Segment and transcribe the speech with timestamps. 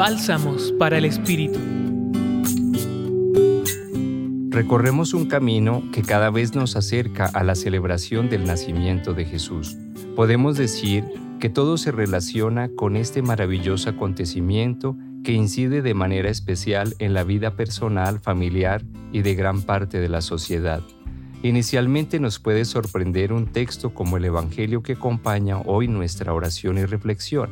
[0.00, 1.58] Bálsamos para el Espíritu.
[4.48, 9.76] Recorremos un camino que cada vez nos acerca a la celebración del nacimiento de Jesús.
[10.16, 11.04] Podemos decir
[11.38, 17.22] que todo se relaciona con este maravilloso acontecimiento que incide de manera especial en la
[17.22, 18.82] vida personal, familiar
[19.12, 20.80] y de gran parte de la sociedad.
[21.42, 26.86] Inicialmente nos puede sorprender un texto como el Evangelio que acompaña hoy nuestra oración y
[26.86, 27.50] reflexión,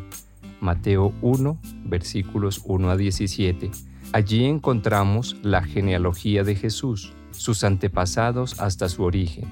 [0.61, 3.71] Mateo 1, versículos 1 a 17.
[4.13, 9.45] Allí encontramos la genealogía de Jesús, sus antepasados hasta su origen.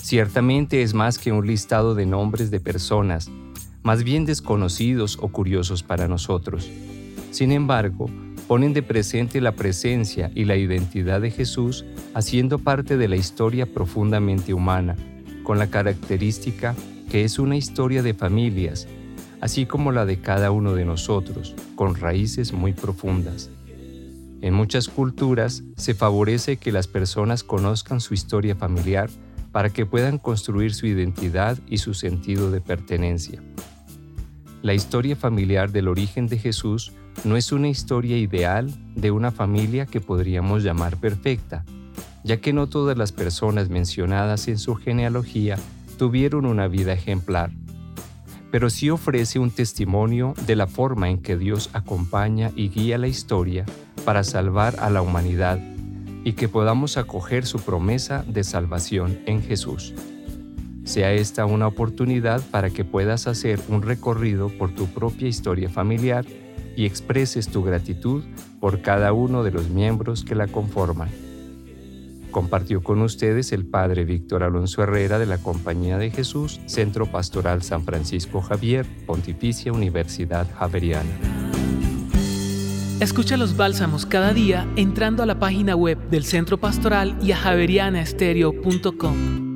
[0.00, 3.30] Ciertamente es más que un listado de nombres de personas,
[3.82, 6.70] más bien desconocidos o curiosos para nosotros.
[7.30, 8.10] Sin embargo,
[8.48, 13.66] ponen de presente la presencia y la identidad de Jesús haciendo parte de la historia
[13.66, 14.96] profundamente humana,
[15.44, 16.74] con la característica
[17.10, 18.88] que es una historia de familias,
[19.42, 23.50] así como la de cada uno de nosotros, con raíces muy profundas.
[24.40, 29.10] En muchas culturas se favorece que las personas conozcan su historia familiar
[29.50, 33.42] para que puedan construir su identidad y su sentido de pertenencia.
[34.62, 36.92] La historia familiar del origen de Jesús
[37.24, 41.64] no es una historia ideal de una familia que podríamos llamar perfecta,
[42.22, 45.58] ya que no todas las personas mencionadas en su genealogía
[45.98, 47.50] tuvieron una vida ejemplar,
[48.52, 53.08] pero sí ofrece un testimonio de la forma en que Dios acompaña y guía la
[53.08, 53.64] historia
[54.04, 55.58] para salvar a la humanidad
[56.22, 59.94] y que podamos acoger su promesa de salvación en Jesús.
[60.84, 66.26] Sea esta una oportunidad para que puedas hacer un recorrido por tu propia historia familiar
[66.76, 68.22] y expreses tu gratitud
[68.60, 71.08] por cada uno de los miembros que la conforman.
[72.32, 77.62] Compartió con ustedes el Padre Víctor Alonso Herrera de la Compañía de Jesús, Centro Pastoral
[77.62, 81.10] San Francisco Javier, Pontificia Universidad Javeriana.
[83.00, 87.36] Escucha los bálsamos cada día entrando a la página web del Centro Pastoral y a
[87.36, 89.51] javerianaestereo.com.